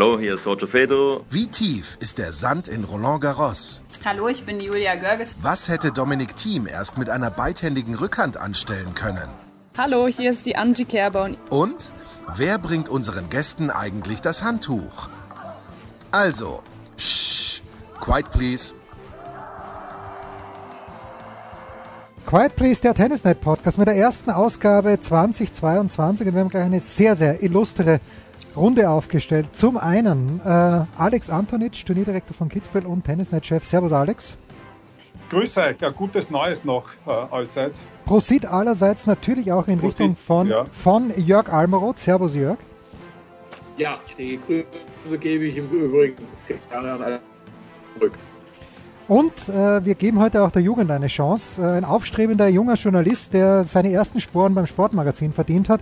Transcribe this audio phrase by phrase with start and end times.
[0.00, 1.22] Hallo, hier ist Roger Federer.
[1.28, 3.82] Wie tief ist der Sand in Roland Garros?
[4.04, 5.36] Hallo, ich bin Julia Görges.
[5.42, 9.28] Was hätte Dominik Thiem erst mit einer beidhändigen Rückhand anstellen können?
[9.76, 11.30] Hallo, hier ist die Angie Kerber.
[11.50, 11.90] Und
[12.36, 15.08] wer bringt unseren Gästen eigentlich das Handtuch?
[16.12, 16.62] Also,
[16.96, 17.60] shh,
[18.00, 18.74] quiet please.
[22.24, 26.78] Quiet Please, der Tennisnet Podcast mit der ersten Ausgabe 2022 und wir haben gleich eine
[26.78, 28.00] sehr, sehr illustre
[28.58, 29.48] Runde aufgestellt.
[29.52, 30.48] Zum einen äh,
[30.96, 33.64] Alex Antonic, Turnierdirektor von Kitzbühel und Tennisnet-Chef.
[33.64, 34.36] Servus Alex.
[35.30, 37.80] Grüße euch, ja, gutes Neues noch äh, allseits.
[38.04, 40.64] Prosit allerseits natürlich auch in Prosit, Richtung von, ja.
[40.64, 41.98] von Jörg Almeroth.
[41.98, 42.58] Servus Jörg.
[43.76, 46.16] Ja, die Grüße gebe ich im Übrigen
[46.70, 47.20] gerne an alle
[47.94, 48.14] zurück.
[49.06, 51.62] Und äh, wir geben heute auch der Jugend eine Chance.
[51.62, 55.80] Äh, ein aufstrebender junger Journalist, der seine ersten Sporen beim Sportmagazin verdient hat.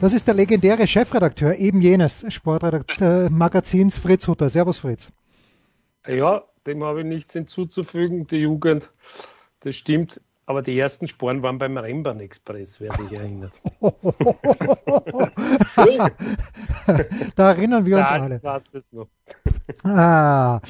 [0.00, 4.48] Das ist der legendäre Chefredakteur eben jenes Sportmagazins Fritz Hutter.
[4.48, 5.10] Servus Fritz.
[6.06, 8.26] Ja, dem habe ich nichts hinzuzufügen.
[8.26, 8.90] Die Jugend,
[9.60, 10.20] das stimmt.
[10.46, 13.52] Aber die ersten Sporen waren beim Rembrandt Express, wer sich erinnert.
[17.36, 18.34] da erinnern wir uns Ja, alle.
[18.34, 19.08] das war's das noch.
[19.84, 20.60] Ah,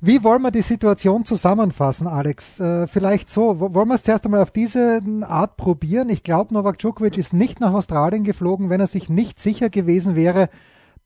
[0.00, 2.58] wie wollen wir die Situation zusammenfassen, Alex?
[2.58, 6.08] Äh, vielleicht so, wo- wollen wir es zuerst einmal auf diese Art probieren?
[6.08, 10.16] Ich glaube, Novak Djokovic ist nicht nach Australien geflogen, wenn er sich nicht sicher gewesen
[10.16, 10.48] wäre,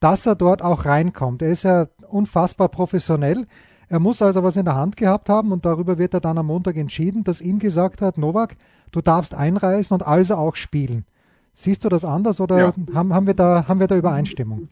[0.01, 1.43] dass er dort auch reinkommt.
[1.43, 3.47] Er ist ja unfassbar professionell.
[3.89, 6.47] Er muss also was in der Hand gehabt haben und darüber wird er dann am
[6.47, 8.57] Montag entschieden, dass ihm gesagt hat, Novak,
[8.93, 11.05] du darfst einreisen und also auch spielen.
[11.55, 12.75] Siehst du das anders oder Ja.
[12.95, 14.69] haben, haben, wir da, haben wir da Übereinstimmung?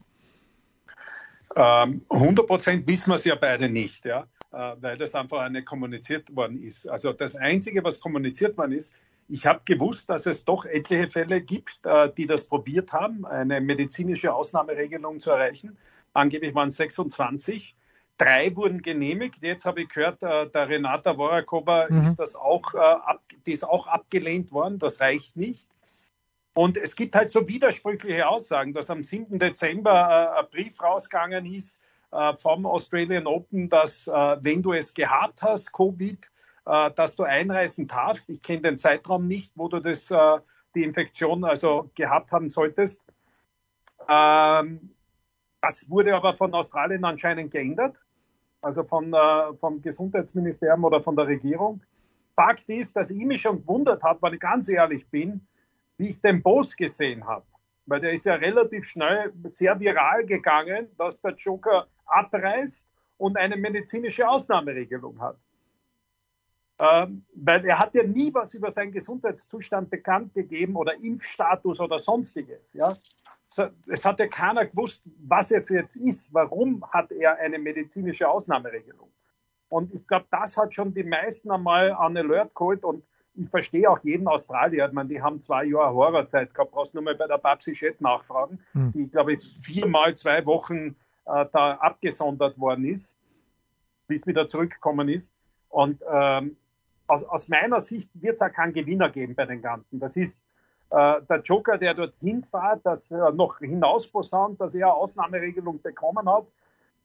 [1.55, 6.35] Ähm, 100% wissen wir es ja beide nicht, ja, äh, weil das einfach nicht kommuniziert
[6.35, 6.89] worden ist.
[6.89, 8.93] Also das Einzige, was kommuniziert worden ist,
[9.29, 13.61] ich habe gewusst, dass es doch etliche Fälle gibt, äh, die das probiert haben, eine
[13.61, 15.77] medizinische Ausnahmeregelung zu erreichen.
[16.13, 17.77] Angeblich waren es 26.
[18.23, 19.43] Drei wurden genehmigt.
[19.43, 22.03] Jetzt habe ich gehört, äh, der Renata Vorakova Mhm.
[22.03, 24.79] ist das auch, äh, ab, die ist auch abgelehnt worden.
[24.79, 25.69] Das reicht nicht.
[26.55, 29.39] Und es gibt halt so widersprüchliche Aussagen, dass am 7.
[29.39, 31.81] Dezember äh, ein Brief rausgegangen ist
[32.13, 36.19] äh, vom Australian Open, dass äh, wenn du es gehabt hast, Covid,
[36.67, 38.29] äh, dass du einreisen darfst.
[38.29, 40.39] Ich kenne den Zeitraum nicht, wo du das, äh,
[40.75, 43.01] die Infektion also gehabt haben solltest.
[44.09, 44.95] Ähm,
[45.63, 47.97] das wurde aber von Australien anscheinend geändert,
[48.63, 51.83] also von, äh, vom Gesundheitsministerium oder von der Regierung.
[52.35, 55.47] Fakt ist, dass ich mich schon gewundert habe, weil ich ganz ehrlich bin,
[55.99, 57.45] wie ich den Boss gesehen habe.
[57.87, 62.87] Weil der ist ja relativ schnell sehr viral gegangen, dass der Joker abreißt
[63.19, 65.37] und eine medizinische Ausnahmeregelung hat.
[66.79, 71.99] Ähm, weil er hat ja nie was über seinen Gesundheitszustand bekannt gegeben oder Impfstatus oder
[71.99, 72.73] sonstiges.
[72.73, 72.97] Ja?
[73.87, 76.33] Es hat ja keiner gewusst, was jetzt jetzt ist.
[76.33, 79.11] Warum hat er eine medizinische Ausnahmeregelung?
[79.69, 83.05] Und ich glaube, das hat schon die meisten einmal an Alert geholt und
[83.35, 84.87] ich verstehe auch jeden Australier.
[84.87, 86.73] Ich meine, die haben zwei Jahre Horrorzeit gehabt.
[86.73, 88.93] Brauchst nur mal bei der Babsi Schett nachfragen, Hm.
[88.93, 93.15] die, glaube ich, viermal zwei Wochen äh, da abgesondert worden ist,
[94.07, 95.31] bis wieder zurückgekommen ist.
[95.71, 96.57] Und ähm,
[97.07, 99.99] aus, aus meiner Sicht wird es auch keinen Gewinner geben bei den Ganzen.
[99.99, 100.39] Das ist
[100.93, 106.45] der Joker, der dort hinfährt, dass er noch hinausposaunt, dass er eine Ausnahmeregelung bekommen hat.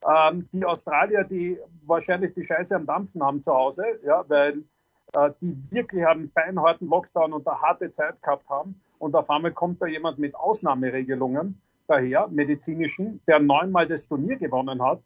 [0.05, 4.63] Ähm, die Australier, die wahrscheinlich die Scheiße am Dampfen haben zu Hause, ja, weil
[5.13, 8.81] äh, die wirklich einen beinharten Lockdown und eine harte Zeit gehabt haben.
[8.99, 14.83] Und auf einmal kommt da jemand mit Ausnahmeregelungen daher, medizinischen, der neunmal das Turnier gewonnen
[14.83, 15.01] hat.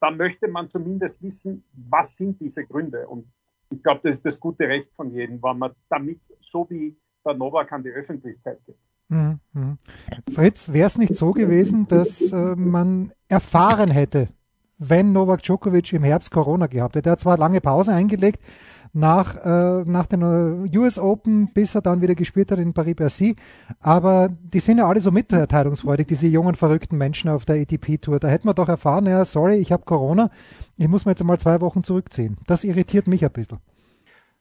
[0.00, 3.06] Dann möchte man zumindest wissen, was sind diese Gründe.
[3.06, 3.26] Und
[3.70, 7.34] ich glaube, das ist das gute Recht von jedem, wenn man damit so wie der
[7.34, 8.76] Novak an die Öffentlichkeit geht.
[9.08, 9.78] Mhm, mhm.
[10.34, 14.28] Fritz, wäre es nicht so gewesen, dass äh, man erfahren hätte,
[14.78, 17.10] wenn Novak Djokovic im Herbst Corona gehabt hätte?
[17.10, 18.40] Er hat zwar lange Pause eingelegt
[18.92, 23.36] nach, äh, nach den äh, US Open, bis er dann wieder gespielt hat in Paris-Bercy,
[23.80, 28.20] aber die sind ja alle so mitteilungsfreudig, diese jungen, verrückten Menschen auf der ATP-Tour.
[28.20, 30.30] Da hätte man doch erfahren, ja, sorry, ich habe Corona,
[30.76, 32.36] ich muss mir jetzt mal zwei Wochen zurückziehen.
[32.46, 33.58] Das irritiert mich ein bisschen.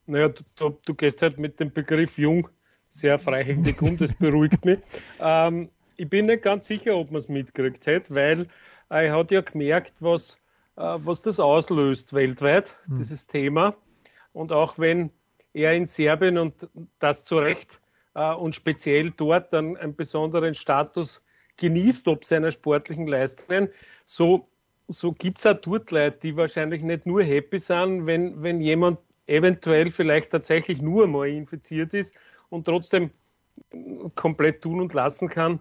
[0.05, 2.49] Naja, du, du, du gehst halt mit dem Begriff jung
[2.91, 4.79] sehr freihändig um, das beruhigt mich.
[5.19, 8.41] Ähm, ich bin nicht ganz sicher, ob man es mitgekriegt hätte, weil
[8.89, 10.37] äh, er hat ja gemerkt, was,
[10.75, 12.97] äh, was das auslöst weltweit, Hm.
[12.97, 13.75] dieses Thema.
[14.33, 15.09] Und auch wenn
[15.53, 16.53] er in Serbien und
[16.99, 17.79] das zu Recht
[18.13, 21.23] äh, und speziell dort dann einen besonderen Status
[21.57, 23.69] genießt, ob seiner sportlichen Leistungen.
[24.05, 24.47] So,
[24.87, 29.91] so gibt's auch dort Leute, die wahrscheinlich nicht nur happy sind, wenn, wenn jemand eventuell
[29.91, 32.13] vielleicht tatsächlich nur mal infiziert ist
[32.51, 33.09] und trotzdem
[34.15, 35.59] komplett tun und lassen kann,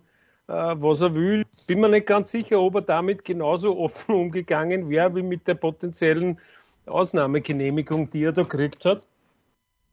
[0.49, 1.45] äh, was er will.
[1.67, 5.55] Bin mir nicht ganz sicher, ob er damit genauso offen umgegangen wäre wie mit der
[5.55, 6.39] potenziellen
[6.87, 9.07] Ausnahmegenehmigung, die er da gekriegt hat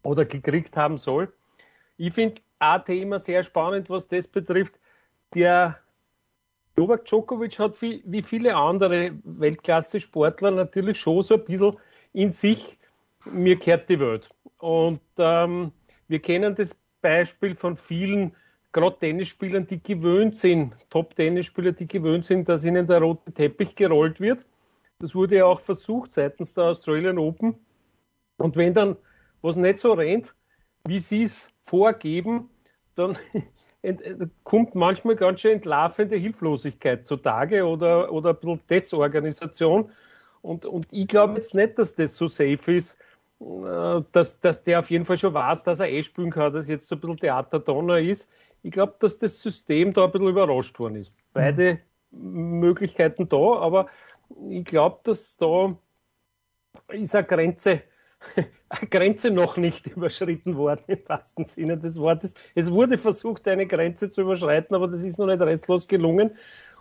[0.03, 1.31] oder gekriegt haben soll.
[1.97, 4.73] Ich finde ein Thema sehr spannend, was das betrifft.
[5.33, 5.77] Der
[6.75, 11.77] Novak Djokovic hat wie, wie viele andere Weltklasse-Sportler natürlich schon so ein bisschen
[12.13, 12.77] in sich,
[13.25, 14.29] mir kehrt die Welt.
[14.59, 15.71] Und ähm,
[16.07, 18.35] wir kennen das Beispiel von vielen,
[18.71, 24.19] gerade Tennisspielern, die gewöhnt sind, Top-Tennisspieler, die gewöhnt sind, dass ihnen der rote Teppich gerollt
[24.19, 24.45] wird.
[24.99, 27.55] Das wurde ja auch versucht seitens der Australian Open.
[28.37, 28.97] Und wenn dann
[29.41, 30.33] was nicht so rennt,
[30.87, 32.49] wie sie es vorgeben,
[32.95, 33.17] dann
[34.43, 39.91] kommt manchmal ganz schön entlarvende Hilflosigkeit zutage oder, oder ein bisschen Desorganisation.
[40.41, 43.06] Und, und ich glaube jetzt nicht, dass das so safe ist, äh,
[43.39, 46.87] dass, dass der auf jeden Fall schon weiß, dass er eh spielen kann, dass jetzt
[46.87, 48.29] so ein bisschen Theaterdonner ist.
[48.63, 51.25] Ich glaube, dass das System da ein bisschen überrascht worden ist.
[51.33, 51.79] Beide
[52.11, 52.59] mhm.
[52.59, 53.87] Möglichkeiten da, aber
[54.49, 55.77] ich glaube, dass da
[56.89, 57.83] ist eine Grenze,
[58.69, 62.33] eine Grenze noch nicht überschritten worden im wahrsten Sinne des Wortes.
[62.55, 66.35] Es wurde versucht, eine Grenze zu überschreiten, aber das ist noch nicht restlos gelungen.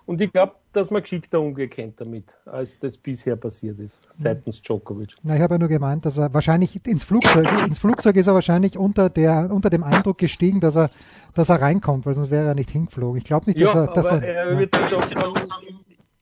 [0.06, 5.17] Und ich glaube, dass man geschickter umgehen damit, als das bisher passiert ist, seitens Djokovic.
[5.25, 8.35] Na, ich habe ja nur gemeint, dass er wahrscheinlich ins Flugzeug, ins Flugzeug ist er
[8.35, 10.91] wahrscheinlich unter der, unter dem Eindruck gestiegen, dass er,
[11.35, 13.19] dass er reinkommt, weil sonst wäre er nicht hingeflogen.
[13.19, 14.58] Ich glaube nicht, dass ja, er, dass aber er, er ja.
[14.58, 15.17] wird gesagt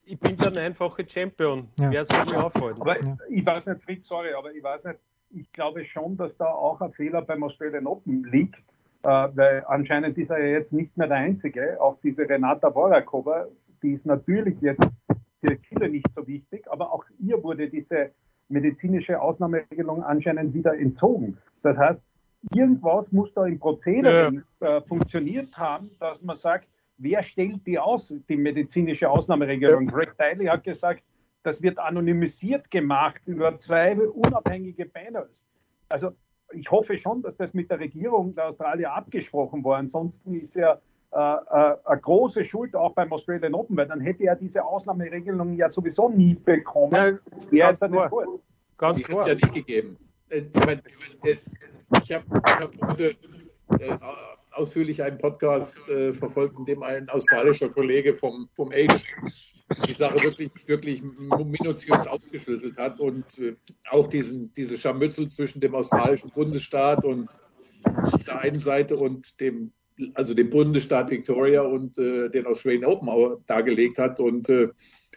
[0.05, 1.67] ich bin der einfache Champion.
[1.79, 1.91] Ja.
[1.91, 2.81] Wer soll mich aufhalten?
[2.81, 3.17] Aber ja.
[3.29, 4.99] ich weiß nicht, Fritz, sorry, aber ich weiß nicht,
[5.31, 8.55] ich glaube schon, dass da auch ein Fehler beim Australian Open liegt,
[9.03, 11.77] äh, weil anscheinend ist er ja jetzt nicht mehr der Einzige.
[11.81, 13.47] Auch diese Renata Vorakova
[13.85, 14.83] die ist natürlich jetzt
[15.41, 18.11] für viele nicht so wichtig, aber auch ihr wurde diese
[18.49, 21.37] medizinische Ausnahmeregelung anscheinend wieder entzogen.
[21.61, 21.99] Das heißt,
[22.55, 24.77] irgendwas muss da im Prozedere ja.
[24.77, 26.67] äh, funktioniert haben, dass man sagt,
[26.97, 29.87] wer stellt die aus, die medizinische Ausnahmeregelung?
[29.87, 31.03] Greg Tiley hat gesagt,
[31.43, 35.45] das wird anonymisiert gemacht über zwei unabhängige Panels.
[35.89, 36.11] Also
[36.53, 39.77] ich hoffe schon, dass das mit der Regierung der Australier abgesprochen war.
[39.77, 40.79] Ansonsten ist ja
[41.15, 46.09] eine große Schuld auch beim Australian Open, weil dann hätte er diese Ausnahmeregelung ja sowieso
[46.09, 47.19] nie bekommen.
[47.51, 48.11] Ja, ganz klar.
[48.77, 49.97] Ganz die hat es ja nicht gegeben.
[50.29, 50.41] Äh,
[52.03, 53.15] ich habe hab heute
[54.51, 59.01] ausführlich einen Podcast äh, verfolgt, in dem ein australischer Kollege vom, vom Age
[59.87, 63.55] die Sache wirklich, wirklich minutiös aufgeschlüsselt hat und äh,
[63.89, 67.29] auch diesen, diese Scharmützel zwischen dem australischen Bundesstaat und
[67.83, 69.73] auf der einen Seite und dem
[70.13, 74.19] also den Bundesstaat Victoria und äh, den Australian Open dargelegt hat.
[74.19, 74.69] Und äh,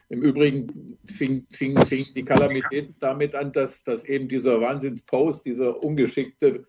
[0.09, 5.83] im Übrigen fing, fing, fing die Kalamität damit an, dass, dass eben dieser Wahnsinnspost, dieser
[5.83, 6.65] ungeschickte,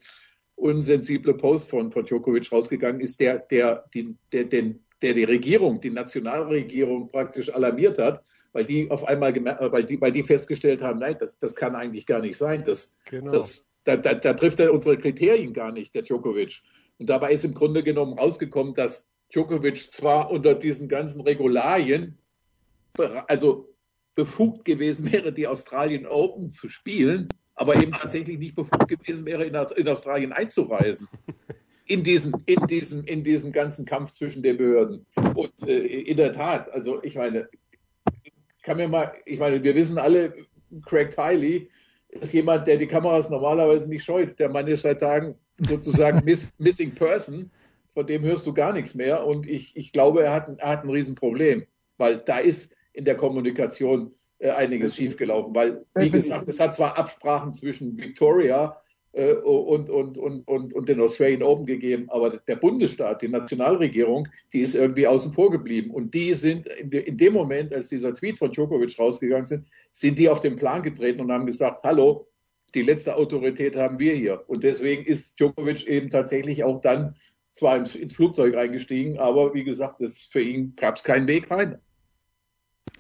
[0.56, 5.80] unsensible Post von, von Djokovic rausgegangen ist, der, der, die, der, den, der die Regierung,
[5.80, 8.22] die Nationalregierung praktisch alarmiert hat,
[8.52, 12.06] weil die auf einmal, weil die, weil die festgestellt haben, nein, das, das kann eigentlich
[12.06, 12.64] gar nicht sein.
[12.66, 13.32] Das, genau.
[13.32, 16.62] das, da, da, da trifft er unsere Kriterien gar nicht, der Djokovic.
[17.00, 22.18] Und dabei ist im Grunde genommen rausgekommen, dass Djokovic zwar unter diesen ganzen Regularien,
[23.28, 23.74] also
[24.16, 29.46] befugt gewesen wäre, die Australien Open zu spielen, aber eben tatsächlich nicht befugt gewesen wäre,
[29.46, 31.08] in, Australien einzureisen.
[31.86, 35.08] In diesem, in, diesem, in diesem ganzen Kampf zwischen den Behörden.
[35.34, 37.50] Und äh, in der Tat, also ich meine,
[38.62, 40.36] kann mir mal, ich meine, wir wissen alle,
[40.86, 41.68] Craig Tiley
[42.10, 44.38] ist jemand, der die Kameras normalerweise nicht scheut.
[44.38, 45.34] Der Mann ist seit Tagen
[45.66, 47.52] sozusagen miss, Missing Person,
[47.94, 49.26] von dem hörst du gar nichts mehr.
[49.26, 51.66] Und ich, ich glaube, er hat, ein, er hat ein Riesenproblem,
[51.98, 55.54] weil da ist in der Kommunikation äh, einiges schiefgelaufen.
[55.54, 58.78] Weil, wie gesagt, es hat zwar Absprachen zwischen Victoria
[59.12, 64.28] äh, und, und, und, und, und den Australian Open gegeben, aber der Bundesstaat, die Nationalregierung,
[64.54, 65.92] die ist irgendwie außen vor geblieben.
[65.92, 69.66] Und die sind in, de, in dem Moment, als dieser Tweet von Djokovic rausgegangen sind,
[69.92, 72.29] sind die auf den Plan getreten und haben gesagt, hallo,
[72.76, 74.44] die letzte Autorität haben wir hier.
[74.48, 77.16] Und deswegen ist Djokovic eben tatsächlich auch dann
[77.54, 81.52] zwar ins, ins Flugzeug reingestiegen, aber wie gesagt, das, für ihn gab es keinen Weg
[81.52, 81.78] rein.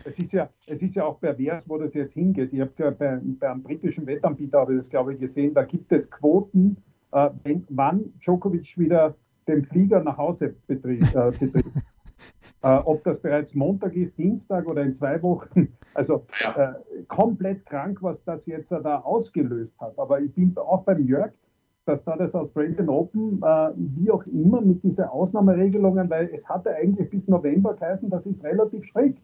[0.04, 2.54] Es ist, ja, es ist ja auch pervers, wo das jetzt hingeht.
[2.54, 5.92] Ich habe ja bei, beim britischen Wettanbieter, habe ich das glaube ich gesehen, da gibt
[5.92, 6.78] es Quoten,
[7.12, 9.16] äh, wenn, wann Djokovic wieder
[9.48, 11.04] den Flieger nach Hause betrieb.
[11.16, 11.66] Äh, betrieb.
[12.62, 15.70] Äh, ob das bereits Montag ist, Dienstag oder in zwei Wochen.
[15.96, 16.24] Also
[16.56, 16.74] äh,
[17.08, 19.98] komplett krank, was das jetzt da ausgelöst hat.
[19.98, 21.32] Aber ich bin auch beim Jörg,
[21.86, 26.74] dass da das Australian Open, äh, wie auch immer, mit diesen Ausnahmeregelungen, weil es hatte
[26.76, 29.20] eigentlich bis November geheißen, das ist relativ strikt.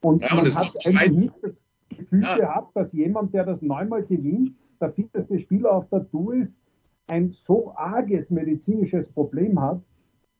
[0.00, 2.36] Und ja, man hat eigentlich nicht das Gefühl ja.
[2.36, 6.56] gehabt, dass jemand, der das neunmal gewinnt, der fitteste Spieler auf der Tour ist,
[7.08, 9.80] ein so arges medizinisches Problem hat,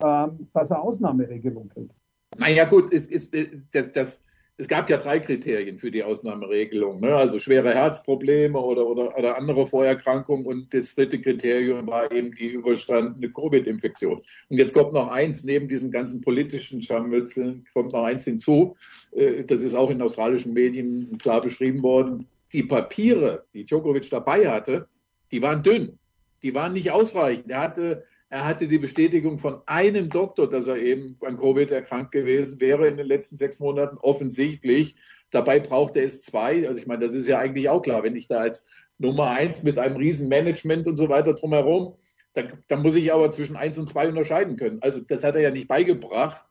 [0.03, 1.95] ähm, dass er Ausnahmeregelung kriegt.
[2.39, 3.31] Naja gut, es, es,
[3.73, 4.23] das, das,
[4.59, 7.15] es gab ja drei Kriterien für die Ausnahmeregelung, ne?
[7.15, 12.49] also schwere Herzprobleme oder, oder, oder andere Vorerkrankungen und das dritte Kriterium war eben die
[12.49, 14.23] überstandene Covid-Infektion.
[14.49, 18.77] Und jetzt kommt noch eins, neben diesem ganzen politischen Scharmützeln kommt noch eins hinzu,
[19.13, 24.49] äh, das ist auch in australischen Medien klar beschrieben worden, die Papiere, die Djokovic dabei
[24.49, 24.89] hatte,
[25.33, 25.99] die waren dünn,
[26.43, 27.51] die waren nicht ausreichend.
[27.51, 32.13] Er hatte er hatte die Bestätigung von einem Doktor, dass er eben an Covid erkrankt
[32.13, 34.97] gewesen wäre in den letzten sechs Monaten, offensichtlich.
[35.31, 36.67] Dabei brauchte es zwei.
[36.67, 38.65] Also ich meine, das ist ja eigentlich auch klar, wenn ich da als
[38.99, 41.95] Nummer eins mit einem riesen Management und so weiter drumherum,
[42.35, 44.81] dann, dann muss ich aber zwischen eins und zwei unterscheiden können.
[44.83, 46.45] Also das hat er ja nicht beigebracht.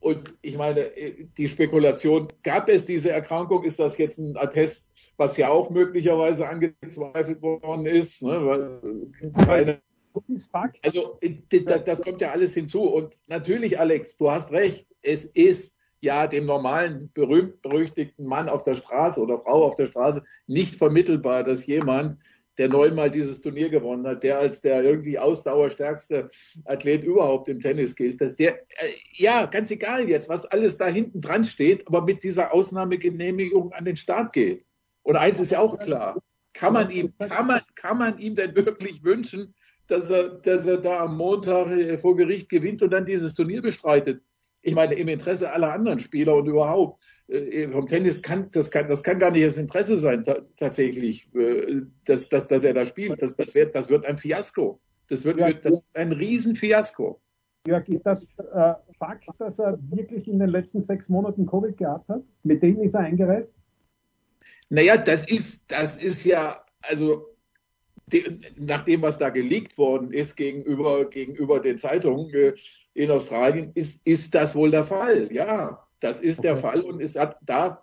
[0.00, 0.90] Und ich meine,
[1.36, 3.64] die Spekulation, gab es diese Erkrankung?
[3.64, 8.22] Ist das jetzt ein Attest, was ja auch möglicherweise angezweifelt worden ist?
[8.22, 8.46] Ne?
[8.46, 9.80] Weil keine
[10.82, 11.18] also
[11.84, 12.82] das kommt ja alles hinzu.
[12.82, 18.76] Und natürlich, Alex, du hast recht, es ist ja dem normalen, berühmt-berüchtigten Mann auf der
[18.76, 22.20] Straße oder Frau auf der Straße nicht vermittelbar, dass jemand,
[22.58, 26.28] der neunmal dieses Turnier gewonnen hat, der als der irgendwie ausdauerstärkste
[26.64, 30.86] Athlet überhaupt im Tennis gilt, dass der, äh, ja, ganz egal jetzt, was alles da
[30.86, 34.66] hinten dran steht, aber mit dieser Ausnahmegenehmigung an den Start geht.
[35.02, 38.54] Und eins ist ja auch klar, kann man ihm, kann man, kann man ihm denn
[38.54, 39.54] wirklich wünschen,
[39.90, 43.62] dass er, dass er da am Montag äh, vor Gericht gewinnt und dann dieses Turnier
[43.62, 44.22] bestreitet.
[44.62, 48.88] Ich meine, im Interesse aller anderen Spieler und überhaupt äh, vom Tennis kann das, kann
[48.88, 50.24] das kann gar nicht das Interesse sein
[50.56, 53.20] tatsächlich, äh, dass, dass, dass er da spielt.
[53.22, 54.80] Das, das, wird, das wird ein Fiasko.
[55.08, 57.20] Das wird, ja, das wird ein Riesenfiasko.
[57.66, 62.08] Jörg, ist das äh, Fakt, dass er wirklich in den letzten sechs Monaten Covid gehabt
[62.08, 62.22] hat?
[62.42, 63.50] Mit denen ist er eingereist?
[64.70, 67.29] Naja, das ist, das ist ja, also
[68.56, 72.52] nach dem, was da geleakt worden ist gegenüber, gegenüber den Zeitungen äh,
[72.94, 75.28] in Australien, ist, ist das wohl der Fall.
[75.32, 76.48] Ja, das ist okay.
[76.48, 77.80] der Fall und es hat da,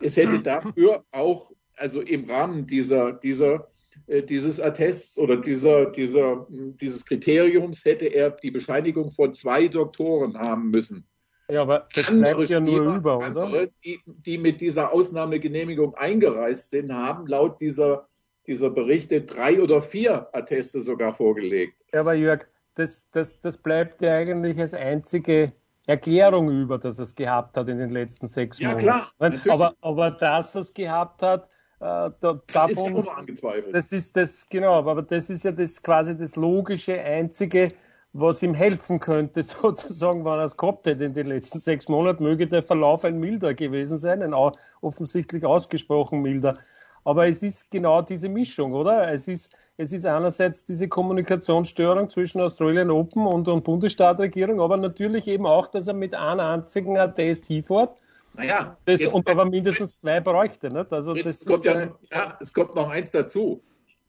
[0.00, 3.66] es hätte dafür auch, also im Rahmen dieser, dieser,
[4.06, 10.36] äh, dieses Attests oder dieser, dieser, dieses Kriteriums hätte er die Bescheinigung von zwei Doktoren
[10.38, 11.06] haben müssen.
[11.48, 16.70] Ja, aber das andere bleibt ja nur über, andere, Die, die mit dieser Ausnahmegenehmigung eingereist
[16.70, 18.08] sind, haben laut dieser
[18.46, 21.84] dieser Berichte drei oder vier Atteste sogar vorgelegt.
[21.92, 25.52] Ja, aber Jörg, das, das, das bleibt ja eigentlich als einzige
[25.86, 28.86] Erklärung über, dass er es gehabt hat in den letzten sechs Monaten.
[28.86, 29.42] Ja, klar.
[29.48, 31.48] Aber, aber dass er es gehabt hat,
[31.78, 33.74] äh, da, das davon, ist ja immer angezweifelt.
[33.74, 37.72] Das ist das, genau, aber das ist ja das quasi das logische, einzige,
[38.12, 42.24] was ihm helfen könnte, sozusagen, wenn er es gehabt hätte in den letzten sechs Monaten,
[42.24, 44.34] möge der Verlauf ein milder gewesen sein, ein
[44.80, 46.58] offensichtlich ausgesprochen milder.
[47.06, 49.12] Aber es ist genau diese Mischung, oder?
[49.12, 55.28] Es ist, es ist einerseits diese Kommunikationsstörung zwischen Australian Open und, und Bundesstaatregierung, aber natürlich
[55.28, 57.96] eben auch, dass er mit einem einzigen Attest hinfährt.
[58.34, 60.68] Naja, das, und aber mindestens zwei bräuchte.
[60.68, 60.92] Nicht?
[60.92, 63.62] Also das es, kommt ja, ja, es kommt noch eins dazu.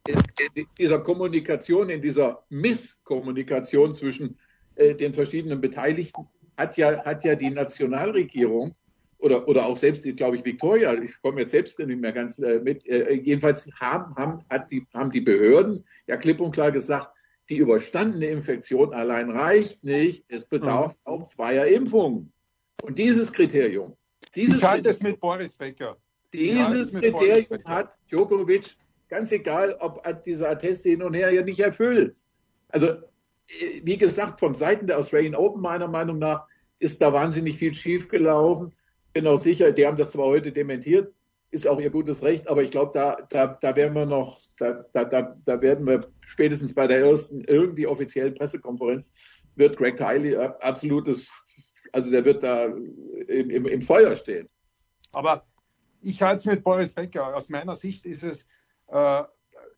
[0.08, 4.40] In dieser Kommunikation, in dieser Misskommunikation zwischen
[4.74, 6.28] äh, den verschiedenen Beteiligten
[6.58, 8.74] hat ja, hat ja die Nationalregierung
[9.20, 12.60] oder, oder auch selbst, glaube ich, Victoria, ich komme jetzt selbst nicht mehr ganz äh,
[12.60, 17.10] mit, äh, jedenfalls haben, haben, hat die, haben die Behörden ja klipp und klar gesagt,
[17.50, 20.98] die überstandene Infektion allein reicht nicht, es bedarf mhm.
[21.06, 22.32] auch zweier Impfungen.
[22.84, 23.96] Und dieses Kriterium,
[24.36, 25.98] dieses ich halte es mit Boris Becker.
[26.34, 28.76] Dieses Kriterium hat Djokovic,
[29.08, 32.22] ganz egal, ob diese Atteste hin und her ja nicht erfüllt.
[32.70, 36.46] Also, äh, wie gesagt, von Seiten der Australian Open meiner Meinung nach
[36.80, 38.74] ist da wahnsinnig viel schiefgelaufen
[39.18, 41.12] bin auch sicher, die haben das zwar heute dementiert,
[41.50, 44.86] ist auch ihr gutes Recht, aber ich glaube, da, da, da werden wir noch, da,
[44.94, 49.12] da, da werden wir spätestens bei der ersten irgendwie offiziellen Pressekonferenz,
[49.56, 51.32] wird Greg Tiley absolutes,
[51.94, 54.48] also der wird da im, im, im Feuer stehen.
[55.14, 55.48] Aber
[56.02, 57.36] ich halte es mit Boris Becker.
[57.36, 58.46] Aus meiner Sicht ist es,
[58.90, 59.24] äh,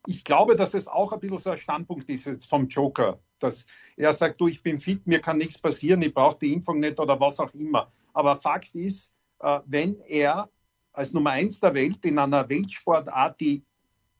[0.05, 3.65] ich glaube, dass es auch ein bisschen so ein Standpunkt ist jetzt vom Joker, dass
[3.95, 6.99] er sagt, du, ich bin fit, mir kann nichts passieren, ich brauche die Impfung nicht
[6.99, 7.89] oder was auch immer.
[8.11, 9.18] Aber Fakt ist, äh,
[9.65, 10.49] wenn er
[10.93, 13.63] als Nummer eins der Welt in einer Weltsportart, die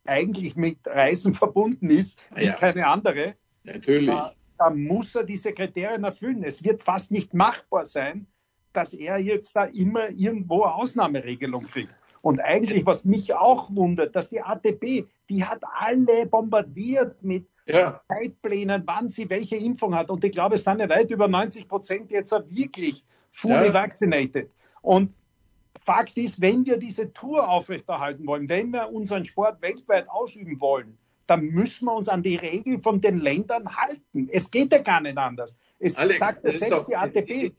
[0.06, 2.54] eigentlich mit Reisen verbunden ist, wie ja.
[2.54, 4.10] keine andere, Natürlich.
[4.10, 6.44] Äh, dann muss er diese Kriterien erfüllen.
[6.44, 8.28] Es wird fast nicht machbar sein,
[8.74, 11.94] dass er jetzt da immer irgendwo eine Ausnahmeregelung kriegt.
[12.22, 18.02] Und eigentlich, was mich auch wundert, dass die ATP, die hat alle bombardiert mit ja.
[18.10, 20.10] Zeitplänen, wann sie welche Impfung hat.
[20.10, 23.74] Und ich glaube, es sind ja weit über 90 Prozent jetzt wirklich fully ja.
[23.74, 24.50] vaccinated.
[24.82, 25.14] Und
[25.82, 30.98] Fakt ist, wenn wir diese Tour aufrechterhalten wollen, wenn wir unseren Sport weltweit ausüben wollen,
[31.28, 34.30] dann müssen wir uns an die Regeln von den Ländern halten.
[34.32, 35.56] Es geht ja gar nicht anders.
[35.78, 37.54] Es Alex, sagt das selbst doch, die ATP.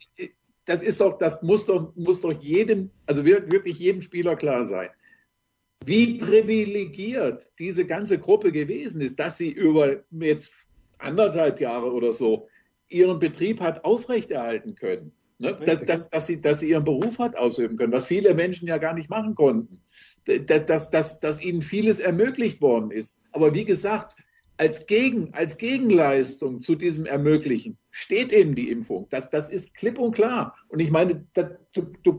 [0.64, 4.90] Das ist doch, das muss doch, muss doch jedem, also wirklich jedem Spieler klar sein
[5.84, 10.52] wie privilegiert diese ganze Gruppe gewesen ist, dass sie über jetzt
[10.98, 12.48] anderthalb Jahre oder so
[12.88, 15.12] ihren Betrieb hat aufrechterhalten können.
[15.40, 15.54] Ne?
[15.54, 18.78] Dass, dass, dass, sie, dass sie ihren Beruf hat ausüben können, was viele Menschen ja
[18.78, 19.82] gar nicht machen konnten.
[20.26, 23.16] Dass, dass, dass, dass ihnen vieles ermöglicht worden ist.
[23.32, 24.16] Aber wie gesagt,
[24.58, 29.08] als, Gegen, als Gegenleistung zu diesem Ermöglichen steht eben die Impfung.
[29.10, 30.56] Das, das ist klipp und klar.
[30.68, 31.52] Und ich meine, das,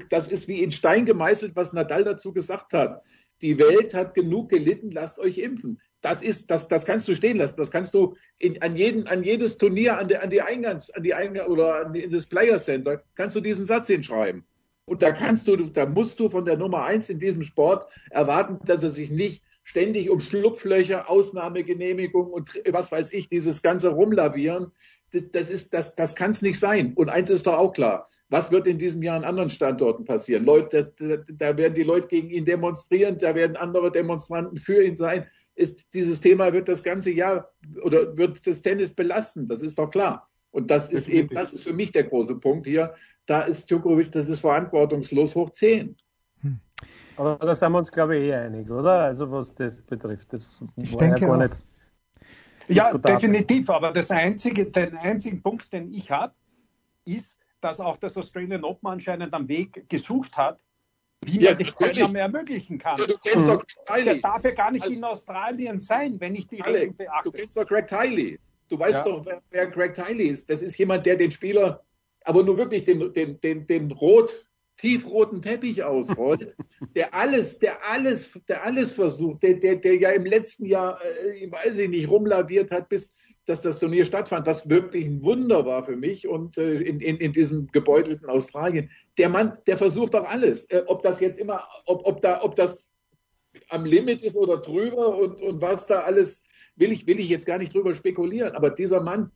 [0.09, 3.03] das ist wie in Stein gemeißelt, was Nadal dazu gesagt hat
[3.41, 5.81] die Welt hat genug gelitten, lasst euch impfen.
[6.01, 7.55] Das ist, das, das kannst du stehen lassen.
[7.57, 11.03] Das kannst du in, an, jeden, an jedes Turnier, an, der, an die Eingangs, an
[11.03, 14.43] die Eingang oder an die, das Player Center, kannst du diesen Satz hinschreiben.
[14.85, 18.59] Und da kannst du, da musst du von der Nummer eins in diesem Sport erwarten,
[18.65, 24.71] dass er sich nicht ständig um Schlupflöcher, Ausnahmegenehmigung und was weiß ich, dieses ganze Rumlavieren
[25.11, 26.93] das, das, ist, das, das kann es nicht sein.
[26.95, 28.07] Und eins ist doch auch klar.
[28.29, 30.45] Was wird in diesem Jahr an anderen Standorten passieren?
[30.45, 34.95] Leute, da, da werden die Leute gegen ihn demonstrieren, da werden andere Demonstranten für ihn
[34.95, 35.27] sein.
[35.55, 37.51] Ist, dieses Thema wird das ganze Jahr
[37.83, 39.47] oder wird das Tennis belasten.
[39.47, 40.27] Das ist doch klar.
[40.51, 42.93] Und das ist eben, das ist für mich der große Punkt hier.
[43.25, 45.95] Da ist Djokovic, das ist verantwortungslos hoch 10.
[46.41, 46.59] Hm.
[47.17, 49.03] Aber da sind wir uns, glaube ich, eh einig, oder?
[49.03, 50.33] Also was das betrifft.
[50.33, 51.57] Das ich war denke ja gar nicht.
[52.67, 53.69] Ja, definitiv.
[53.69, 56.33] Aber das einzige, den einzigen Punkt, den ich habe,
[57.05, 60.59] ist, dass auch das Australian Open anscheinend einen Weg gesucht hat,
[61.25, 62.99] wie man ja, die Teilnahme ermöglichen kann.
[62.99, 66.35] Ja, du kennst doch Greg Der darf ja gar nicht also, in Australien sein, wenn
[66.35, 67.31] ich die Alex, Regeln beachte.
[67.31, 68.39] Du kennst doch Greg Tiley.
[68.69, 69.03] Du weißt ja.
[69.03, 70.49] doch, wer, wer Greg Tiley ist.
[70.49, 71.83] Das ist jemand, der den Spieler,
[72.23, 74.45] aber nur wirklich den, den, den, den rot
[74.77, 76.55] tiefroten Teppich ausrollt,
[76.95, 81.51] der alles, der alles, der alles versucht, der, der, der ja im letzten Jahr, äh,
[81.51, 83.11] weiß ich nicht, rumlaviert hat, bis
[83.51, 87.17] dass das Turnier stattfand, was wirklich ein Wunder war für mich und äh, in, in,
[87.17, 88.89] in diesem gebeutelten Australien.
[89.17, 90.63] Der Mann, der versucht doch alles.
[90.69, 92.89] Äh, ob das jetzt immer, ob, ob da, ob das
[93.67, 96.39] am Limit ist oder drüber und, und was da alles,
[96.77, 98.55] will ich, will ich jetzt gar nicht drüber spekulieren.
[98.55, 99.31] Aber dieser Mann,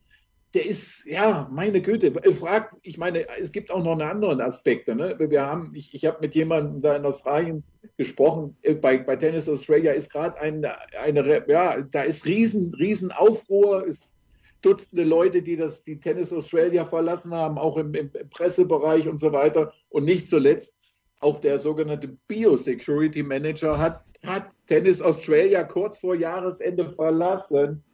[0.56, 4.88] der ist, ja, meine Güte, frag, ich meine, es gibt auch noch einen anderen Aspekt.
[4.88, 5.14] Ne?
[5.18, 7.62] Wir haben, ich, ich habe mit jemandem da in Australien
[7.98, 13.12] gesprochen, äh, bei, bei Tennis Australia ist gerade eine, eine, ja, da ist riesen, riesen
[13.12, 14.14] Aufruhr, ist
[14.62, 19.32] Dutzende Leute, die das, die Tennis Australia verlassen haben, auch im, im Pressebereich und so
[19.32, 19.74] weiter.
[19.90, 20.72] Und nicht zuletzt
[21.20, 27.84] auch der sogenannte Biosecurity Manager hat, hat Tennis Australia kurz vor Jahresende verlassen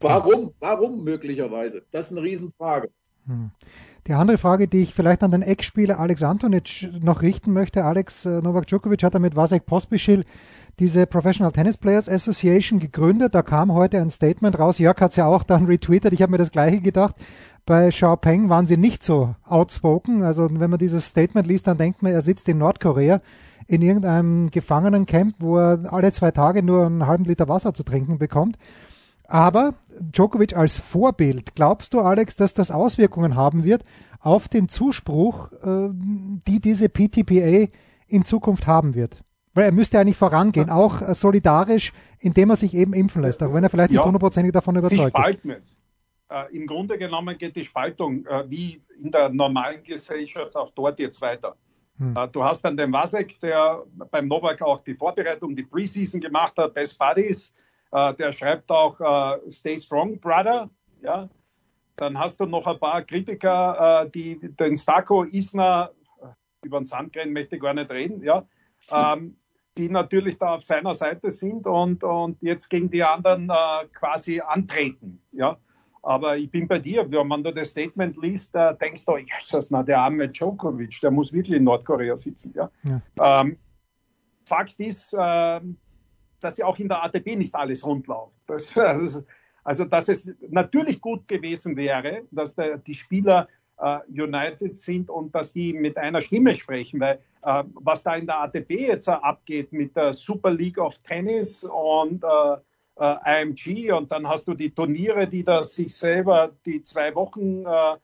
[0.00, 0.52] Warum?
[0.60, 1.82] Warum möglicherweise?
[1.90, 2.90] Das ist eine Riesenfrage.
[3.26, 3.50] Hm.
[4.06, 7.84] Die andere Frage, die ich vielleicht an den Ex-Spieler Alex Antonic noch richten möchte.
[7.84, 10.24] Alex äh, Novak Djokovic hat mit Vasek Pospischil
[10.78, 13.34] diese Professional Tennis Players Association gegründet.
[13.34, 14.78] Da kam heute ein Statement raus.
[14.78, 16.14] Jörg hat es ja auch dann retweetet.
[16.14, 17.16] Ich habe mir das gleiche gedacht.
[17.66, 20.22] Bei Xiaopeng waren sie nicht so outspoken.
[20.22, 23.20] Also wenn man dieses Statement liest, dann denkt man, er sitzt in Nordkorea
[23.66, 28.16] in irgendeinem Gefangenencamp, wo er alle zwei Tage nur einen halben Liter Wasser zu trinken
[28.16, 28.56] bekommt.
[29.28, 33.84] Aber Djokovic als Vorbild, glaubst du, Alex, dass das Auswirkungen haben wird
[34.20, 37.70] auf den Zuspruch, äh, die diese PTPA
[38.08, 39.22] in Zukunft haben wird?
[39.52, 43.52] Weil er müsste eigentlich vorangehen, auch äh, solidarisch, indem er sich eben impfen lässt, auch
[43.52, 45.44] wenn er vielleicht nicht hundertprozentig davon überzeugt ist.
[45.44, 45.78] Es.
[46.30, 50.98] Äh, Im Grunde genommen geht die Spaltung äh, wie in der normalen Gesellschaft auch dort
[51.00, 51.54] jetzt weiter.
[51.98, 52.16] Hm.
[52.16, 56.54] Äh, du hast dann den Wasek, der beim Novak auch die Vorbereitung, die Preseason gemacht
[56.56, 57.52] hat, Best Buddies.
[57.92, 60.70] Äh, der schreibt auch äh, Stay Strong, Brother.
[61.02, 61.28] Ja.
[61.96, 65.90] Dann hast du noch ein paar Kritiker, äh, die den Stako Isner,
[66.22, 68.46] äh, über den Sandgren möchte ich gar nicht reden, ja,
[68.90, 69.36] ähm,
[69.76, 74.40] die natürlich da auf seiner Seite sind und, und jetzt gegen die anderen äh, quasi
[74.40, 75.20] antreten.
[75.32, 75.58] Ja.
[76.02, 79.70] Aber ich bin bei dir, wenn man da das Statement liest, äh, denkst du, Jesus,
[79.70, 82.52] na, der arme Djokovic, der muss wirklich in Nordkorea sitzen.
[82.54, 82.70] Ja.
[82.84, 83.40] ja.
[83.40, 83.58] Ähm,
[84.44, 85.60] Fakt ist, äh,
[86.40, 88.40] dass ja auch in der ATP nicht alles rund läuft.
[88.46, 88.76] Das,
[89.64, 93.48] also, dass es natürlich gut gewesen wäre, dass der, die Spieler
[93.78, 98.26] äh, united sind und dass die mit einer Stimme sprechen, weil äh, was da in
[98.26, 102.56] der ATP jetzt äh, abgeht mit der Super League of Tennis und äh,
[103.00, 107.64] äh, IMG und dann hast du die Turniere, die da sich selber die zwei Wochen
[107.64, 107.96] äh,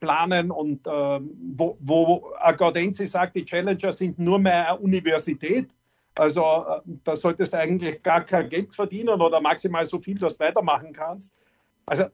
[0.00, 5.68] planen und wo, wo Gaudenzi sagt, die Challenger sind nur mehr Universität
[6.14, 10.36] Also äh, da solltest du eigentlich gar kein Geld verdienen oder maximal so viel, dass
[10.36, 11.34] du weitermachen kannst.
[11.86, 12.04] Also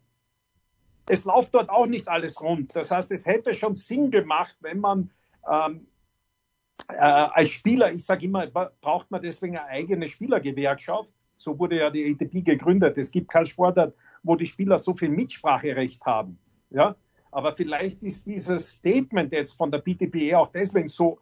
[1.08, 2.74] es läuft dort auch nicht alles rund.
[2.74, 5.10] Das heißt, es hätte schon Sinn gemacht, wenn man
[5.50, 5.86] ähm,
[6.88, 11.14] äh, als Spieler, ich sage immer, braucht man deswegen eine eigene Spielergewerkschaft.
[11.38, 12.98] So wurde ja die ATP gegründet.
[12.98, 16.38] Es gibt keinen Sportart, wo die Spieler so viel Mitspracherecht haben.
[16.70, 16.96] Ja?
[17.30, 21.20] Aber vielleicht ist dieses Statement jetzt von der BTPE auch deswegen so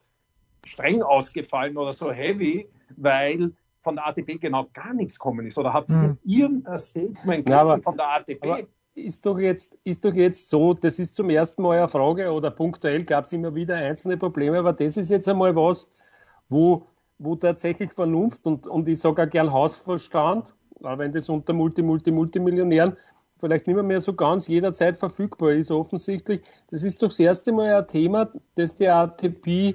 [0.66, 5.59] streng ausgefallen oder so heavy, weil von der ATP genau gar nichts kommen ist.
[5.59, 6.18] Oder habt ihr hm.
[6.24, 8.66] irgendein Statement ja, von der ATP?
[8.94, 12.50] ist doch jetzt, ist doch jetzt so, das ist zum ersten Mal eine Frage oder
[12.50, 15.88] punktuell gab es immer wieder einzelne Probleme, aber das ist jetzt einmal was,
[16.48, 16.87] wo,
[17.18, 21.83] wo tatsächlich Vernunft und, und ich sage auch gern Hausverstand, auch wenn das unter Multi,
[21.83, 22.96] Multi, Multimillionären
[23.38, 26.42] vielleicht nicht mehr, mehr so ganz jederzeit verfügbar ist, offensichtlich.
[26.70, 29.74] Das ist doch das erste Mal ein Thema, das die ATP,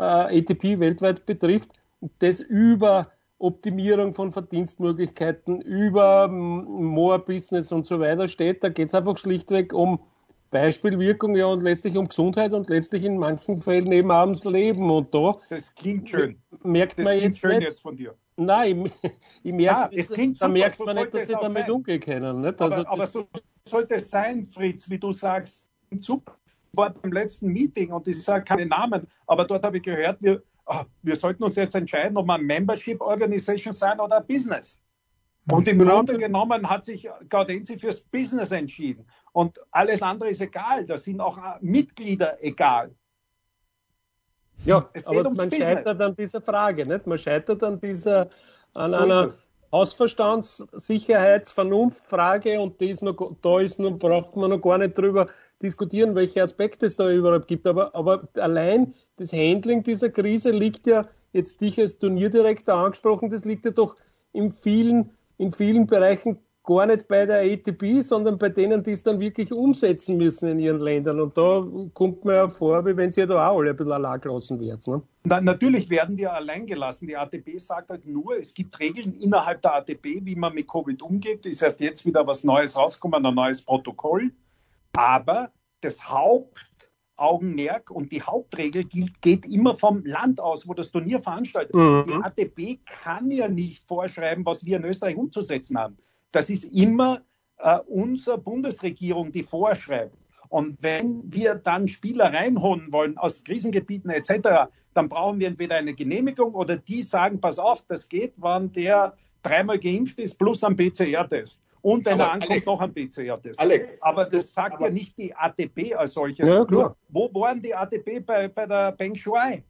[0.00, 1.70] äh, ATP weltweit betrifft,
[2.20, 8.62] das über Optimierung von Verdienstmöglichkeiten, über More Business und so weiter steht.
[8.64, 10.00] Da geht es einfach schlichtweg um
[10.50, 14.90] Beispielwirkung ja und letztlich um Gesundheit und letztlich in manchen Fällen eben abends Leben.
[14.90, 16.36] Und da das klingt schön.
[16.64, 18.14] Merkt das man klingt jetzt, schön nicht, jetzt von dir.
[18.36, 19.10] Nein, ich,
[19.44, 21.70] ich merke, ja, es klingt da super, merkt so man nicht, dass sie damit sein.
[21.70, 22.40] umgehen können.
[22.40, 22.60] Nicht?
[22.60, 23.28] Aber, Also aber das- so
[23.64, 25.66] sollte es sein, Fritz, wie du sagst.
[26.00, 26.36] Super
[26.72, 30.42] war beim letzten Meeting und ich sage keine Namen, aber dort habe ich gehört, wir,
[30.66, 34.80] ah, wir sollten uns jetzt entscheiden, ob wir ein Membership Organization sein oder ein Business.
[35.50, 39.06] Und im Grunde genommen hat sich Gaudenzi fürs Business entschieden.
[39.32, 40.86] Und alles andere ist egal.
[40.86, 42.94] Da sind auch Mitglieder egal.
[44.64, 45.68] Ja, Es geht aber ums man Business.
[45.68, 47.06] scheitert an dieser Frage, nicht?
[47.06, 48.28] Man scheitert an dieser,
[48.74, 49.42] an So einer ist es.
[49.72, 54.96] Hausverstands-, Sicherheits-, Vernunftfrage und die ist noch, da ist noch, braucht man noch gar nicht
[54.98, 55.28] drüber
[55.62, 57.66] diskutieren, welche Aspekte es da überhaupt gibt.
[57.66, 63.44] Aber, aber allein das Handling dieser Krise liegt ja, jetzt dich als Turnierdirektor angesprochen, das
[63.44, 63.96] liegt ja doch
[64.32, 69.02] in vielen, in vielen Bereichen gar nicht bei der ATP, sondern bei denen, die es
[69.02, 71.20] dann wirklich umsetzen müssen in ihren Ländern.
[71.20, 73.92] Und da kommt mir ja vor, wie wenn sie ja da auch alle ein bisschen
[73.92, 74.86] allein gelassen wird.
[74.86, 75.02] Ne?
[75.24, 77.06] Na, natürlich werden die allein gelassen.
[77.08, 81.00] Die ATP sagt halt nur, es gibt Regeln innerhalb der ATP, wie man mit Covid
[81.02, 81.46] umgeht.
[81.46, 84.30] Ist erst jetzt wieder was Neues rausgekommen, ein neues Protokoll.
[84.92, 91.20] Aber das Hauptaugenmerk und die Hauptregel gilt, geht immer vom Land aus, wo das Turnier
[91.20, 91.74] veranstaltet.
[91.74, 92.04] Mhm.
[92.06, 95.96] Die ATP kann ja nicht vorschreiben, was wir in Österreich umzusetzen haben.
[96.32, 97.22] Das ist immer
[97.58, 100.16] äh, unsere Bundesregierung, die vorschreibt.
[100.48, 105.94] Und wenn wir dann Spieler reinholen wollen aus Krisengebieten etc., dann brauchen wir entweder eine
[105.94, 110.76] Genehmigung oder die sagen, pass auf, das geht, wann der dreimal geimpft ist plus ein
[110.76, 111.62] PCR-Test.
[111.82, 113.58] Und wenn Aber er ankommt, Alex- noch ein PCR-Test.
[113.60, 116.48] Alex, Aber das sagt Aber- ja nicht die ATP als solches.
[116.48, 116.96] Ja, klar.
[117.08, 119.62] Wo waren die ATP bei, bei der Peng Shuai?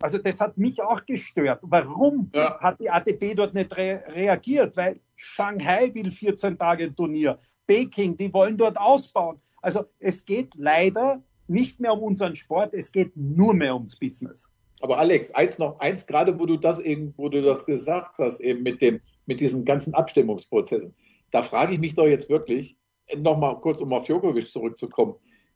[0.00, 1.58] Also das hat mich auch gestört.
[1.62, 2.58] Warum Ja.
[2.60, 4.76] hat die ATP dort nicht re reagiert?
[4.76, 9.40] Weil Shanghai will 14 Tage Turnier, Peking, die wollen dort ausbauen.
[9.60, 14.48] Also es geht leider nicht mehr um unseren Sport, es geht nur mehr ums Business.
[14.80, 18.38] Aber Alex, eins noch, eins gerade, wo du das eben, wo du das gesagt hast,
[18.40, 20.94] eben mit dem, mit diesen ganzen Abstimmungsprozessen.
[21.30, 22.76] Da frage ich mich doch jetzt wirklich,
[23.16, 25.14] nochmal kurz, um auf Djokovic zurückzukommen.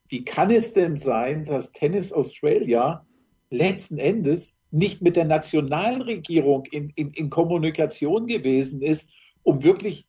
[0.08, 3.06] Wie kann es denn sein, dass Tennis Australia
[3.50, 9.10] letzten Endes nicht mit der Nationalregierung in, in, in Kommunikation gewesen ist,
[9.42, 10.06] um wirklich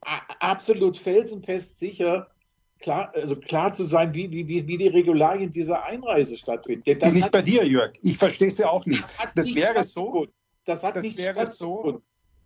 [0.00, 2.28] absolut felsenfest sicher
[2.78, 6.84] klar, also klar zu sein, wie, wie, wie, die Regularien dieser Einreise stattfinden.
[6.84, 7.94] Denn nicht bei dir, Jörg.
[8.02, 9.02] Ich verstehe es ja auch nicht.
[9.02, 10.26] das, Das nicht wäre so.
[10.64, 12.00] Das hat das nicht wäre so,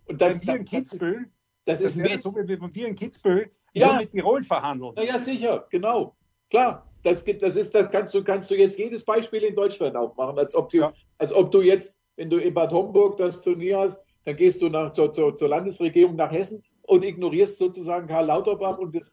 [0.05, 1.25] Und das, in das, das ist, Kitzbühel,
[1.65, 3.97] das das ist wäre so, wie wenn wir in Kitzbühel Ja.
[3.99, 4.93] mit Tirol verhandeln.
[4.95, 6.15] Na ja, sicher, genau.
[6.49, 6.87] Klar.
[7.03, 10.37] Das, gibt- das ist, das kannst du, kannst du jetzt jedes Beispiel in Deutschland aufmachen,
[10.37, 10.93] als ob du, Ja.
[11.17, 14.69] als ob du jetzt, wenn du in Bad Homburg das Turnier hast, dann gehst du
[14.69, 19.09] nach, zur, zur, zur Landesregierung nach Hessen und ignorierst sozusagen Karl Lauterbach und das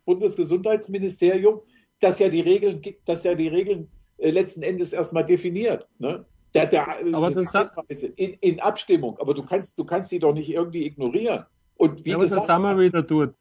[0.69, 1.61] Bundesgesundheitsministerium,
[2.01, 5.89] das ja die Regeln gibt, das ja die Regeln äh, letzten Endes erstmal definiert.
[5.99, 6.25] Ne?
[6.55, 10.19] Der, der, Aber die das hat- in, in Abstimmung, aber du kannst, du kannst die
[10.19, 11.45] doch nicht irgendwie ignorieren.
[11.79, 13.35] Und wie Ja, da gesagt, wir wieder dort.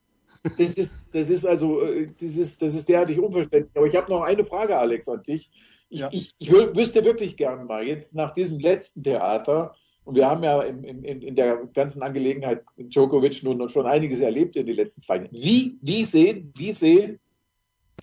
[0.57, 3.75] das ist, das ist also, äh, das ist, das ist derartig unverständlich.
[3.75, 5.51] Aber ich habe noch eine Frage, Alex, an dich.
[5.89, 6.09] Ich, Ja.
[6.11, 10.43] ich, ich wü- wüsste wirklich gern mal, jetzt nach diesem letzten Theater, und wir haben
[10.43, 15.01] ja in, in, in der ganzen Angelegenheit Djokovic nun schon einiges erlebt in den letzten
[15.01, 15.29] zwei Jahren.
[15.31, 17.19] Wie, wie sehen, wie sehen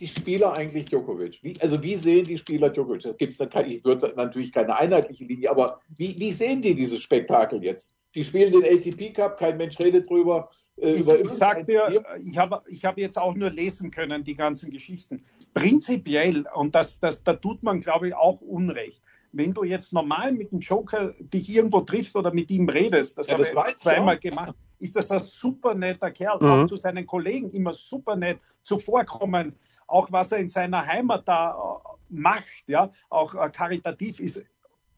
[0.01, 1.39] die Spieler eigentlich Djokovic?
[1.43, 3.03] Wie, also wie sehen die Spieler Djokovic?
[3.03, 7.91] Da gibt es natürlich keine einheitliche Linie, aber wie, wie sehen die dieses Spektakel jetzt?
[8.15, 10.51] Die spielen den ATP Cup, kein Mensch redet drüber.
[10.77, 14.37] Äh, Ich, ich sag's dir, ich habe ich hab jetzt auch nur lesen können, die
[14.37, 15.25] ganzen Geschichten.
[15.53, 20.33] Prinzipiell, und das, das, da tut man, glaube ich, auch Unrecht, wenn du jetzt normal
[20.33, 23.75] mit dem Joker dich irgendwo triffst oder mit ihm redest, das Ja, habe das ich
[23.77, 26.47] zweimal gemacht, ist das ein super netter Kerl, Mhm.
[26.47, 31.51] auch zu seinen Kollegen immer super nett zuvorkommen, auch was er in seiner Heimat da
[31.51, 34.45] äh, macht, ja, auch äh, karitativ ist,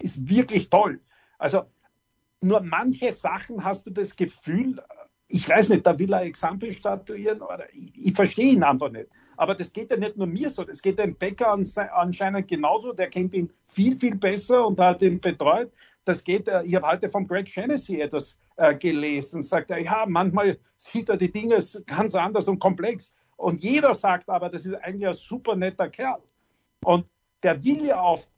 [0.03, 1.01] ist wirklich toll.
[1.39, 1.63] Also
[2.41, 4.83] nur manche Sachen hast du das Gefühl,
[5.29, 9.09] ich weiß nicht, da will er Exempel statuieren oder ich, ich verstehe ihn einfach nicht.
[9.37, 12.93] Aber das geht ja nicht nur mir so, das geht dem Becker anse- anscheinend genauso,
[12.93, 15.71] der kennt ihn viel, viel besser und hat ihn betreut.
[16.05, 20.05] Das geht, äh, ich habe heute von Greg Shaughnessy etwas äh, gelesen, sagt er, ja,
[20.07, 23.13] manchmal sieht er die Dinge ganz anders und komplex.
[23.37, 26.23] Und jeder sagt aber, das ist eigentlich ein super netter Kerl.
[26.85, 27.07] Und
[27.43, 28.31] der will ja oft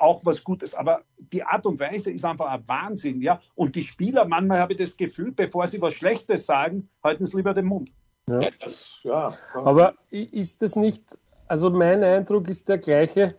[0.00, 3.40] auch was Gutes, aber die Art und Weise ist einfach ein Wahnsinn, ja.
[3.54, 7.36] Und die Spieler, manchmal habe ich das Gefühl, bevor sie was Schlechtes sagen, halten sie
[7.36, 7.90] lieber den Mund.
[8.28, 9.34] Ja, das, ja.
[9.54, 11.02] Aber ist das nicht,
[11.46, 13.34] also mein Eindruck ist der gleiche,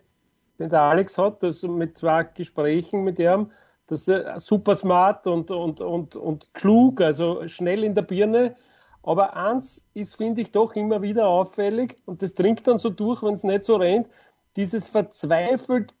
[0.58, 3.50] den der Alex hat, dass mit zwei Gesprächen mit ihm,
[3.86, 8.56] dass er super smart und, und, und, und klug, also schnell in der Birne.
[9.02, 13.22] Aber eins ist, finde ich, doch immer wieder auffällig und das dringt dann so durch,
[13.22, 14.08] wenn es nicht so rennt,
[14.56, 15.94] dieses verzweifelt,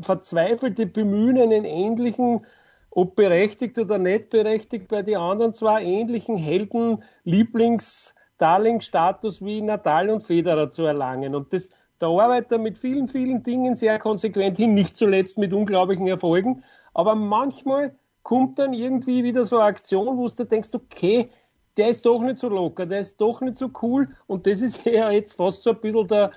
[0.00, 2.46] verzweifelte Bemühen, einen ähnlichen,
[2.90, 10.10] ob berechtigt oder nicht berechtigt, bei den anderen zwei ähnlichen Helden, Lieblings, Darling-Status wie Nadal
[10.10, 11.34] und Federer zu erlangen.
[11.34, 15.52] Und das, da arbeitet er mit vielen, vielen Dingen sehr konsequent hin, nicht zuletzt mit
[15.52, 16.64] unglaublichen Erfolgen.
[16.94, 21.30] Aber manchmal kommt dann irgendwie wieder so eine Aktion, wo du denkst, okay,
[21.76, 24.08] der ist doch nicht so locker, der ist doch nicht so cool.
[24.26, 26.32] Und das ist ja jetzt fast so ein bisschen der,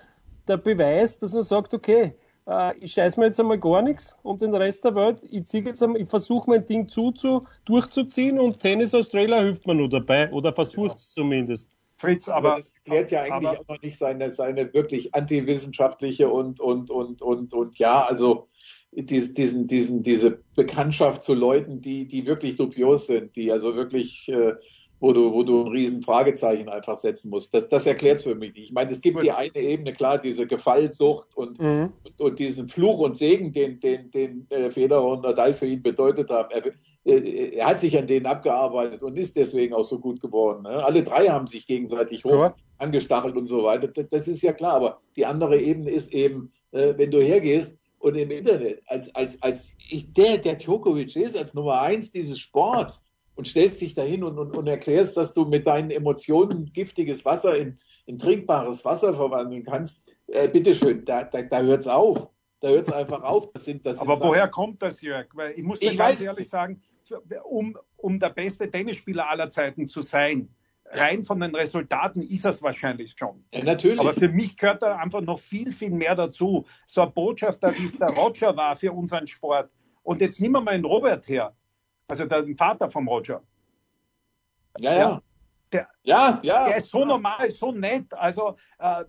[0.47, 2.15] der Beweis, dass man sagt, okay,
[2.47, 5.21] äh, ich scheiß mir jetzt einmal gar nichts um den Rest der Welt.
[5.29, 9.75] Ich ziehe jetzt einmal, ich versuche mein Ding zuzu, durchzuziehen und Tennis Australia hilft mir
[9.75, 11.69] nur dabei oder versucht es zumindest.
[11.97, 16.27] Fritz, Aber aber, das klärt ja eigentlich aber- auch noch nicht seine, seine wirklich antiwissenschaftliche
[16.29, 18.49] und, und, und, und, und ja, also
[18.91, 24.27] dies- diesen, diesen, diese Bekanntschaft zu Leuten, die, die wirklich dubios sind, die also wirklich,
[24.27, 24.53] äh,
[24.99, 27.53] wo du, wo du ein riesen Fragezeichen einfach setzen musst.
[27.53, 28.67] Das, das erklärt es für mich nicht.
[28.67, 31.91] Ich meine, es gibt die eine Ebene, klar, diese Gefallsucht und, Mhm.
[32.03, 35.83] und, und diesen Fluch und Segen, den, den, den äh, Federer und Nadal für ihn
[35.83, 36.49] bedeutet haben.
[36.51, 36.65] Er,
[37.05, 40.63] äh, er hat sich an denen abgearbeitet und ist deswegen auch so gut geworden.
[40.63, 40.83] Ne?
[40.83, 43.89] Alle drei haben sich gegenseitig hoch angestachelt und so weiter.
[43.89, 44.73] Das, das ist ja klar.
[44.75, 49.41] Aber die andere Ebene ist eben, äh, wenn du hergehst und im Internet als, als,
[49.41, 53.01] als ich, der, der Djokovic ist, als Nummer eins dieses Sports
[53.35, 57.57] und stellst dich dahin und, und, und erklärst, dass du mit deinen Emotionen giftiges Wasser
[57.57, 62.29] in, in trinkbares Wasser verwandeln kannst, äh, bitteschön, da, da, da hört's auf.
[62.61, 63.51] Da hört's einfach auf.
[63.51, 65.27] Das sind, das aber Sachen- woher kommt das, Jörg?
[65.33, 66.81] Weil ich muss dir Ich ganz weiß es ehrlich sagen,
[67.43, 70.47] um, um der beste Tennisspieler aller Zeiten zu sein,
[70.85, 73.43] rein von den Resultaten ist es wahrscheinlich schon.
[73.53, 73.99] Ja, natürlich.
[73.99, 76.65] Aber für mich gehört da einfach noch viel, viel mehr dazu.
[76.85, 79.69] So ein Botschafter, wie es der Roger war für unseren Sport.
[80.03, 81.53] Und jetzt nehmen wir mal den Robert her.
[82.07, 83.41] Also den Vater vom Roger.
[84.79, 85.21] ja, ja.
[85.71, 86.67] Der- ja, ja.
[86.67, 88.13] Der ist so normal, so nett.
[88.13, 89.05] Also äh,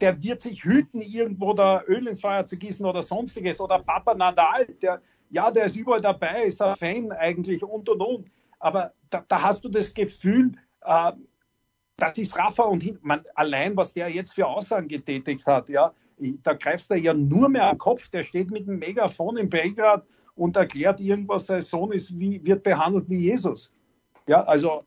[0.00, 3.60] der wird sich hüten, irgendwo da Öl ins Feuer zu gießen oder sonstiges.
[3.60, 5.00] Oder Papa Nadal, der,
[5.30, 8.32] ja, der ist überall dabei, ist ein Fan eigentlich und und und.
[8.58, 11.12] Aber da, da hast du das Gefühl, äh,
[11.96, 15.94] das ist Rafa und hin, man, allein was der jetzt für Aussagen getätigt hat, ja,
[16.42, 18.08] da greifst du ja nur mehr am Kopf.
[18.08, 22.62] Der steht mit dem Megafon in Belgrad und erklärt irgendwas, sein Sohn ist wie, wird
[22.62, 23.72] behandelt wie Jesus.
[24.26, 24.84] Ja, also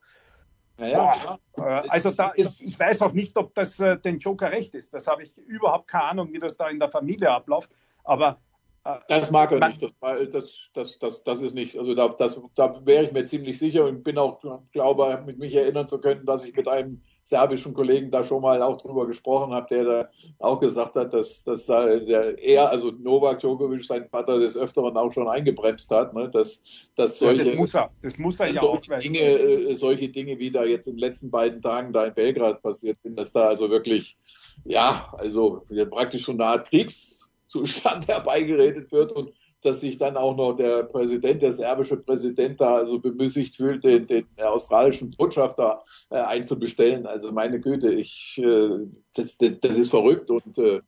[0.77, 4.51] ja, ja, äh, also da ist, ich weiß auch nicht, ob das äh, den Joker
[4.51, 4.93] recht ist.
[4.93, 7.69] Das habe ich überhaupt keine Ahnung, wie das da in der Familie abläuft.
[8.03, 8.39] Aber
[8.83, 9.81] äh, Das mag er nicht.
[9.81, 9.91] Das,
[10.31, 11.77] das, das, das, das ist nicht.
[11.77, 15.53] Also da, das, da wäre ich mir ziemlich sicher und bin auch, glaube, mit mich
[15.53, 19.53] erinnern zu können, dass ich mit einem serbischen Kollegen da schon mal auch drüber gesprochen
[19.53, 20.09] habe, der da
[20.39, 25.11] auch gesagt hat, dass, dass da er, also Novak Djokovic, sein Vater des Öfteren auch
[25.11, 26.61] schon eingebremst hat, ne, dass,
[26.95, 27.91] dass ja, solche, das muss er.
[28.01, 28.75] Das muss er ja auch.
[28.75, 32.05] solche weil- Dinge, äh, solche Dinge, wie da jetzt in den letzten beiden Tagen da
[32.05, 34.17] in Belgrad passiert sind, dass da also wirklich,
[34.65, 39.31] ja, also praktisch schon Art Kriegszustand herbeigeredet wird und
[39.65, 44.07] dass sich dann auch noch der Präsident, der serbische Präsident da also bemüßigt fühlt, den,
[44.07, 47.05] den australischen Botschafter äh, einzubestellen.
[47.05, 48.69] Also meine Güte, ich, äh,
[49.15, 50.81] das, das, das ist verrückt und äh,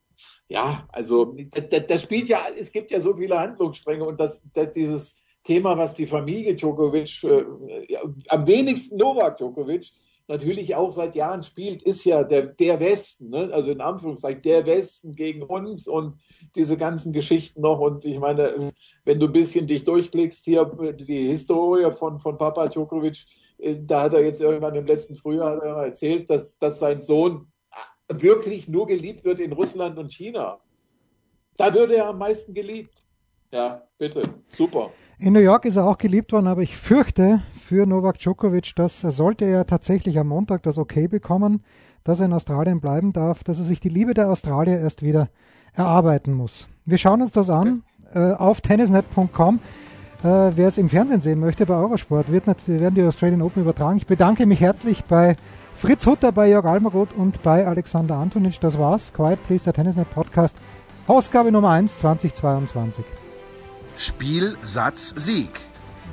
[0.48, 4.72] ja, also das, das spielt ja, es gibt ja so viele Handlungsstränge und das, das
[4.74, 7.46] dieses Thema, was die Familie Djokovic, äh,
[7.88, 9.92] ja, am wenigsten Novak Djokovic,
[10.28, 13.50] natürlich auch seit Jahren spielt, ist ja der, der Westen, ne?
[13.52, 16.20] also in Anführungszeichen der Westen gegen uns und
[16.56, 17.80] diese ganzen Geschichten noch.
[17.80, 18.72] Und ich meine,
[19.04, 23.26] wenn du ein bisschen dich durchklickst hier, die Historie von, von Papa Djokovic,
[23.60, 27.48] äh, da hat er jetzt irgendwann im letzten Frühjahr er erzählt, dass, dass sein Sohn
[28.10, 30.60] wirklich nur geliebt wird in Russland und China.
[31.58, 33.04] Da würde er am meisten geliebt.
[33.52, 34.24] Ja, bitte.
[34.56, 34.92] Super.
[35.20, 39.02] In New York ist er auch geliebt worden, aber ich fürchte für Novak Djokovic, dass
[39.02, 41.64] sollte er tatsächlich am Montag das Okay bekommen,
[42.04, 45.30] dass er in Australien bleiben darf, dass er sich die Liebe der Australier erst wieder
[45.74, 46.68] erarbeiten muss.
[46.86, 47.82] Wir schauen uns das an
[48.14, 49.60] äh, auf tennisnet.com.
[50.20, 53.64] Äh, wer es im Fernsehen sehen möchte bei Eurosport, wird natürlich, werden die Australian Open
[53.64, 53.98] übertragen.
[53.98, 55.36] Ich bedanke mich herzlich bei
[55.76, 58.60] Fritz Hutter, bei Jörg Almaroth und bei Alexander Antonitsch.
[58.62, 59.12] Das war's.
[59.12, 60.56] Quiet Please, der Tennisnet Podcast.
[61.08, 63.04] Ausgabe Nummer 1 2022.
[63.98, 65.75] Spiel, Satz, Sieg.